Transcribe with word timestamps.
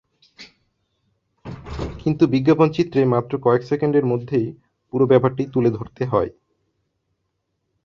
কিন্তু 1.99 2.23
বিজ্ঞাপনচিত্রে 2.33 3.01
মাত্র 3.13 3.33
কয়েক 3.45 3.61
সেকেন্ডের 3.63 4.05
মধ্যেই 4.05 4.47
পুরো 4.93 5.05
ব্যাপারটি 5.07 5.43
তুলে 5.53 5.69
ধরতে 5.77 6.03
হয়। 6.05 6.31